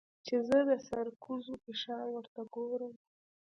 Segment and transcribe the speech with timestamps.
[0.25, 2.93] چې زه د سرکوزو په شان ورته گورم.